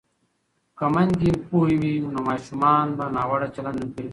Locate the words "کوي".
3.93-4.09